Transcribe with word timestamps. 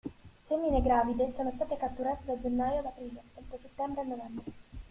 Femmine 0.47 0.81
gravide 0.81 1.31
sono 1.31 1.51
state 1.51 1.77
catturate 1.77 2.25
da 2.25 2.35
gennaio 2.35 2.79
ad 2.79 2.85
aprile 2.87 3.21
e 3.35 3.41
da 3.47 3.55
settembre 3.59 4.01
a 4.01 4.05
novembre. 4.05 4.43